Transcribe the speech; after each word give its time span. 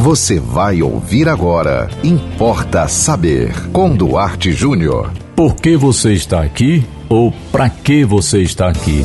Você 0.00 0.40
vai 0.40 0.80
ouvir 0.80 1.28
agora. 1.28 1.86
Importa 2.02 2.88
saber. 2.88 3.52
Com 3.70 3.94
Duarte 3.94 4.50
Júnior. 4.50 5.12
Por 5.36 5.54
que 5.54 5.76
você 5.76 6.14
está 6.14 6.40
aqui 6.40 6.82
ou 7.06 7.30
para 7.52 7.68
que 7.68 8.02
você 8.02 8.40
está 8.40 8.70
aqui? 8.70 9.04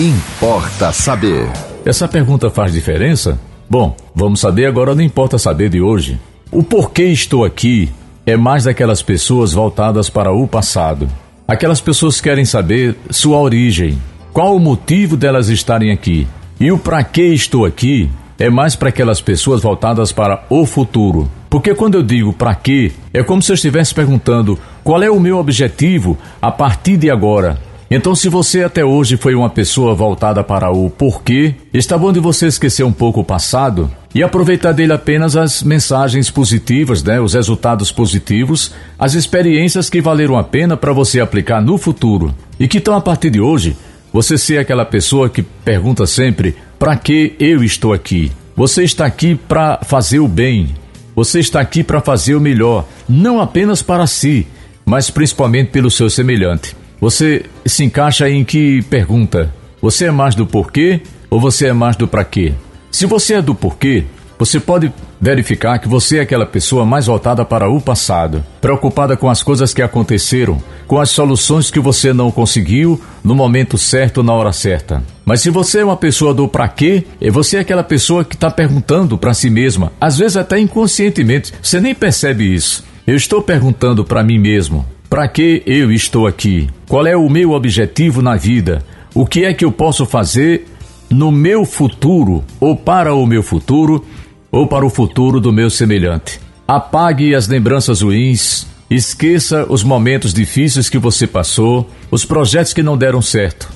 Importa 0.00 0.90
saber. 0.90 1.46
Essa 1.84 2.08
pergunta 2.08 2.48
faz 2.48 2.72
diferença? 2.72 3.38
Bom, 3.68 3.94
vamos 4.14 4.40
saber 4.40 4.64
agora 4.64 4.94
no 4.94 5.02
Importa 5.02 5.36
Saber 5.36 5.68
de 5.68 5.82
hoje. 5.82 6.18
O 6.50 6.62
porquê 6.62 7.04
estou 7.04 7.44
aqui 7.44 7.90
é 8.24 8.38
mais 8.38 8.64
daquelas 8.64 9.02
pessoas 9.02 9.52
voltadas 9.52 10.08
para 10.08 10.32
o 10.32 10.48
passado. 10.48 11.10
Aquelas 11.46 11.82
pessoas 11.82 12.22
querem 12.22 12.46
saber 12.46 12.96
sua 13.10 13.38
origem, 13.38 13.98
qual 14.32 14.56
o 14.56 14.60
motivo 14.60 15.14
delas 15.14 15.50
estarem 15.50 15.92
aqui. 15.92 16.26
E 16.58 16.72
o 16.72 16.78
para 16.78 17.04
que 17.04 17.34
estou 17.34 17.66
aqui 17.66 18.08
é 18.40 18.48
mais 18.48 18.74
para 18.74 18.88
aquelas 18.88 19.20
pessoas 19.20 19.60
voltadas 19.60 20.12
para 20.12 20.42
o 20.48 20.64
futuro. 20.64 21.30
Porque 21.50 21.74
quando 21.74 21.96
eu 21.96 22.02
digo 22.02 22.32
para 22.32 22.54
quê, 22.54 22.90
é 23.12 23.22
como 23.22 23.42
se 23.42 23.52
eu 23.52 23.54
estivesse 23.54 23.94
perguntando 23.94 24.58
qual 24.82 25.02
é 25.02 25.10
o 25.10 25.20
meu 25.20 25.36
objetivo 25.36 26.16
a 26.40 26.50
partir 26.50 26.96
de 26.96 27.10
agora. 27.10 27.58
Então, 27.90 28.14
se 28.14 28.28
você 28.28 28.62
até 28.62 28.84
hoje 28.84 29.16
foi 29.16 29.34
uma 29.34 29.50
pessoa 29.50 29.94
voltada 29.94 30.42
para 30.42 30.70
o 30.70 30.88
porquê, 30.88 31.56
está 31.74 31.98
bom 31.98 32.12
de 32.12 32.20
você 32.20 32.46
esquecer 32.46 32.84
um 32.84 32.92
pouco 32.92 33.20
o 33.20 33.24
passado 33.24 33.90
e 34.14 34.22
aproveitar 34.22 34.72
dele 34.72 34.92
apenas 34.92 35.36
as 35.36 35.62
mensagens 35.62 36.30
positivas, 36.30 37.02
né, 37.02 37.20
os 37.20 37.34
resultados 37.34 37.92
positivos, 37.92 38.72
as 38.98 39.14
experiências 39.14 39.90
que 39.90 40.00
valeram 40.00 40.38
a 40.38 40.44
pena 40.44 40.76
para 40.76 40.92
você 40.92 41.20
aplicar 41.20 41.60
no 41.60 41.76
futuro. 41.76 42.32
E 42.58 42.66
que 42.68 42.78
então, 42.78 42.94
a 42.94 43.00
partir 43.00 43.28
de 43.28 43.40
hoje, 43.40 43.76
você 44.12 44.38
ser 44.38 44.58
aquela 44.58 44.84
pessoa 44.84 45.28
que 45.28 45.42
pergunta 45.42 46.06
sempre: 46.06 46.54
para 46.80 46.96
que 46.96 47.34
eu 47.38 47.62
estou 47.62 47.92
aqui? 47.92 48.32
Você 48.56 48.82
está 48.82 49.04
aqui 49.04 49.34
para 49.34 49.80
fazer 49.84 50.18
o 50.18 50.26
bem. 50.26 50.74
Você 51.14 51.38
está 51.38 51.60
aqui 51.60 51.84
para 51.84 52.00
fazer 52.00 52.34
o 52.34 52.40
melhor, 52.40 52.88
não 53.06 53.38
apenas 53.38 53.82
para 53.82 54.06
si, 54.06 54.46
mas 54.86 55.10
principalmente 55.10 55.68
pelo 55.68 55.90
seu 55.90 56.08
semelhante. 56.08 56.74
Você 56.98 57.44
se 57.66 57.84
encaixa 57.84 58.30
em 58.30 58.42
que 58.46 58.80
pergunta? 58.84 59.52
Você 59.82 60.06
é 60.06 60.10
mais 60.10 60.34
do 60.34 60.46
porquê 60.46 61.02
ou 61.28 61.38
você 61.38 61.66
é 61.66 61.72
mais 61.74 61.96
do 61.96 62.08
para 62.08 62.24
quê? 62.24 62.54
Se 62.90 63.04
você 63.04 63.34
é 63.34 63.42
do 63.42 63.54
porquê, 63.54 64.06
você 64.40 64.58
pode 64.58 64.90
verificar 65.20 65.78
que 65.78 65.86
você 65.86 66.16
é 66.16 66.20
aquela 66.22 66.46
pessoa 66.46 66.86
mais 66.86 67.08
voltada 67.08 67.44
para 67.44 67.68
o 67.68 67.78
passado, 67.78 68.42
preocupada 68.58 69.14
com 69.14 69.28
as 69.28 69.42
coisas 69.42 69.74
que 69.74 69.82
aconteceram, 69.82 70.58
com 70.86 70.98
as 70.98 71.10
soluções 71.10 71.70
que 71.70 71.78
você 71.78 72.14
não 72.14 72.30
conseguiu 72.30 72.98
no 73.22 73.34
momento 73.34 73.76
certo, 73.76 74.22
na 74.22 74.32
hora 74.32 74.50
certa. 74.50 75.02
Mas 75.26 75.42
se 75.42 75.50
você 75.50 75.80
é 75.80 75.84
uma 75.84 75.96
pessoa 75.96 76.32
do 76.32 76.48
para 76.48 76.66
quê, 76.68 77.04
você 77.30 77.58
é 77.58 77.60
aquela 77.60 77.84
pessoa 77.84 78.24
que 78.24 78.34
está 78.34 78.50
perguntando 78.50 79.18
para 79.18 79.34
si 79.34 79.50
mesma, 79.50 79.92
às 80.00 80.16
vezes 80.16 80.38
até 80.38 80.58
inconscientemente, 80.58 81.52
você 81.62 81.78
nem 81.78 81.94
percebe 81.94 82.54
isso. 82.54 82.82
Eu 83.06 83.16
estou 83.16 83.42
perguntando 83.42 84.06
para 84.06 84.24
mim 84.24 84.38
mesmo: 84.38 84.86
para 85.10 85.28
que 85.28 85.62
eu 85.66 85.92
estou 85.92 86.26
aqui? 86.26 86.66
Qual 86.88 87.06
é 87.06 87.14
o 87.14 87.28
meu 87.28 87.50
objetivo 87.50 88.22
na 88.22 88.36
vida? 88.36 88.82
O 89.14 89.26
que 89.26 89.44
é 89.44 89.52
que 89.52 89.66
eu 89.66 89.70
posso 89.70 90.06
fazer 90.06 90.66
no 91.10 91.32
meu 91.32 91.64
futuro, 91.64 92.44
ou 92.60 92.76
para 92.76 93.12
o 93.12 93.26
meu 93.26 93.42
futuro, 93.42 94.04
ou 94.50 94.66
para 94.66 94.84
o 94.84 94.90
futuro 94.90 95.40
do 95.40 95.52
meu 95.52 95.70
semelhante? 95.70 96.40
Apague 96.66 97.34
as 97.34 97.48
lembranças 97.48 98.02
ruins, 98.02 98.66
esqueça 98.90 99.66
os 99.68 99.82
momentos 99.82 100.34
difíceis 100.34 100.88
que 100.88 100.98
você 100.98 101.26
passou, 101.26 101.88
os 102.10 102.24
projetos 102.24 102.72
que 102.72 102.82
não 102.82 102.96
deram 102.96 103.22
certo. 103.22 103.68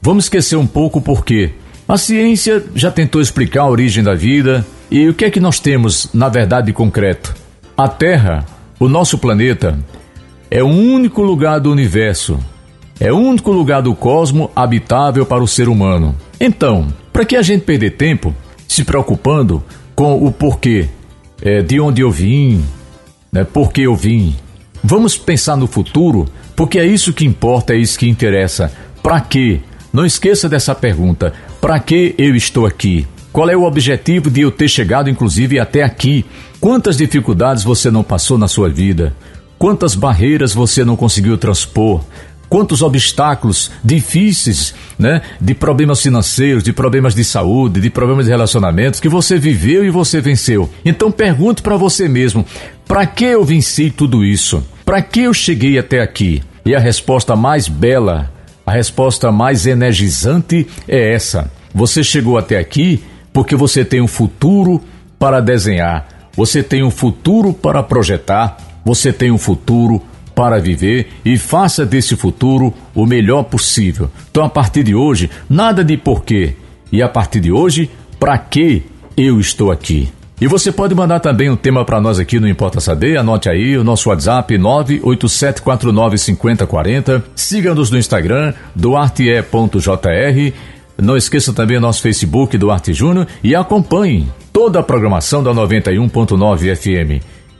Vamos 0.00 0.24
esquecer 0.24 0.56
um 0.56 0.66
pouco 0.66 1.00
porque 1.00 1.52
a 1.88 1.96
ciência 1.96 2.64
já 2.74 2.90
tentou 2.90 3.20
explicar 3.20 3.62
a 3.62 3.68
origem 3.68 4.04
da 4.04 4.14
vida 4.14 4.66
e 4.90 5.08
o 5.08 5.14
que 5.14 5.24
é 5.24 5.30
que 5.30 5.40
nós 5.40 5.58
temos 5.58 6.10
na 6.12 6.28
verdade 6.28 6.72
concreto. 6.72 7.34
A 7.76 7.88
Terra, 7.88 8.44
o 8.78 8.88
nosso 8.88 9.18
planeta, 9.18 9.78
é 10.50 10.62
o 10.62 10.66
único 10.66 11.22
lugar 11.22 11.60
do 11.60 11.70
universo, 11.70 12.38
é 13.00 13.12
o 13.12 13.16
único 13.16 13.52
lugar 13.52 13.82
do 13.82 13.94
cosmo 13.94 14.50
habitável 14.54 15.24
para 15.24 15.42
o 15.42 15.48
ser 15.48 15.68
humano. 15.68 16.14
Então, 16.40 16.88
para 17.12 17.24
que 17.24 17.36
a 17.36 17.42
gente 17.42 17.64
perder 17.64 17.92
tempo 17.92 18.34
se 18.66 18.84
preocupando 18.84 19.62
com 19.98 20.24
o 20.24 20.30
porquê, 20.30 20.88
é, 21.42 21.60
de 21.60 21.80
onde 21.80 22.02
eu 22.02 22.10
vim, 22.12 22.64
né, 23.32 23.42
por 23.42 23.72
que 23.72 23.82
eu 23.82 23.96
vim? 23.96 24.36
Vamos 24.80 25.18
pensar 25.18 25.56
no 25.56 25.66
futuro, 25.66 26.28
porque 26.54 26.78
é 26.78 26.86
isso 26.86 27.12
que 27.12 27.26
importa, 27.26 27.72
é 27.74 27.78
isso 27.78 27.98
que 27.98 28.08
interessa. 28.08 28.72
Para 29.02 29.20
quê? 29.20 29.58
Não 29.92 30.06
esqueça 30.06 30.48
dessa 30.48 30.72
pergunta: 30.72 31.32
para 31.60 31.80
que 31.80 32.14
eu 32.16 32.36
estou 32.36 32.64
aqui? 32.64 33.08
Qual 33.32 33.50
é 33.50 33.56
o 33.56 33.64
objetivo 33.64 34.30
de 34.30 34.42
eu 34.42 34.52
ter 34.52 34.68
chegado, 34.68 35.10
inclusive, 35.10 35.58
até 35.58 35.82
aqui? 35.82 36.24
Quantas 36.60 36.96
dificuldades 36.96 37.64
você 37.64 37.90
não 37.90 38.04
passou 38.04 38.38
na 38.38 38.46
sua 38.46 38.68
vida? 38.68 39.16
Quantas 39.58 39.96
barreiras 39.96 40.54
você 40.54 40.84
não 40.84 40.94
conseguiu 40.94 41.36
transpor? 41.36 42.04
Quantos 42.48 42.80
obstáculos 42.82 43.70
difíceis, 43.84 44.74
né? 44.98 45.22
De 45.40 45.54
problemas 45.54 46.00
financeiros, 46.00 46.62
de 46.62 46.72
problemas 46.72 47.14
de 47.14 47.22
saúde, 47.22 47.80
de 47.80 47.90
problemas 47.90 48.24
de 48.24 48.30
relacionamentos 48.30 49.00
que 49.00 49.08
você 49.08 49.38
viveu 49.38 49.84
e 49.84 49.90
você 49.90 50.20
venceu. 50.20 50.70
Então 50.84 51.10
pergunte 51.10 51.62
para 51.62 51.76
você 51.76 52.08
mesmo: 52.08 52.44
para 52.86 53.06
que 53.06 53.24
eu 53.24 53.44
venci 53.44 53.90
tudo 53.90 54.24
isso? 54.24 54.64
Para 54.84 55.02
que 55.02 55.20
eu 55.20 55.34
cheguei 55.34 55.78
até 55.78 56.00
aqui? 56.00 56.42
E 56.64 56.74
a 56.74 56.78
resposta 56.78 57.36
mais 57.36 57.68
bela, 57.68 58.32
a 58.64 58.72
resposta 58.72 59.30
mais 59.30 59.66
energizante 59.66 60.66
é 60.86 61.14
essa: 61.14 61.50
você 61.74 62.02
chegou 62.02 62.38
até 62.38 62.58
aqui 62.58 63.02
porque 63.32 63.54
você 63.54 63.84
tem 63.84 64.00
um 64.00 64.08
futuro 64.08 64.82
para 65.18 65.40
desenhar, 65.40 66.30
você 66.34 66.62
tem 66.62 66.82
um 66.82 66.90
futuro 66.90 67.52
para 67.52 67.82
projetar 67.82 68.68
você 68.88 69.12
tem 69.12 69.30
um 69.30 69.36
futuro 69.36 70.00
para 70.38 70.60
viver 70.60 71.08
e 71.24 71.36
faça 71.36 71.84
desse 71.84 72.14
futuro 72.14 72.72
o 72.94 73.04
melhor 73.04 73.42
possível. 73.42 74.08
Então, 74.30 74.44
a 74.44 74.48
partir 74.48 74.84
de 74.84 74.94
hoje, 74.94 75.28
nada 75.50 75.82
de 75.82 75.96
porquê. 75.96 76.54
E 76.92 77.02
a 77.02 77.08
partir 77.08 77.40
de 77.40 77.50
hoje, 77.50 77.90
para 78.20 78.38
que 78.38 78.84
eu 79.16 79.40
estou 79.40 79.72
aqui? 79.72 80.08
E 80.40 80.46
você 80.46 80.70
pode 80.70 80.94
mandar 80.94 81.18
também 81.18 81.50
um 81.50 81.56
tema 81.56 81.84
para 81.84 82.00
nós 82.00 82.20
aqui 82.20 82.38
no 82.38 82.46
Importa 82.46 82.80
Saber. 82.80 83.18
Anote 83.18 83.48
aí 83.48 83.76
o 83.76 83.82
nosso 83.82 84.10
WhatsApp 84.10 84.56
987495040. 84.56 87.20
Siga-nos 87.34 87.90
no 87.90 87.98
Instagram, 87.98 88.54
duarte.jr. 88.76 90.52
Não 91.02 91.16
esqueça 91.16 91.52
também 91.52 91.78
o 91.78 91.80
nosso 91.80 92.00
Facebook, 92.00 92.56
Duarte 92.56 92.92
Júnior, 92.92 93.26
e 93.42 93.56
acompanhe 93.56 94.28
toda 94.52 94.78
a 94.78 94.84
programação 94.84 95.42
da 95.42 95.52
91.9 95.52 96.76
FM. 96.76 97.37